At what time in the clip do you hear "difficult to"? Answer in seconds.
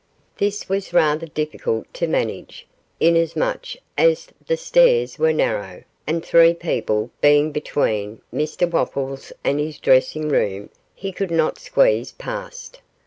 1.27-2.07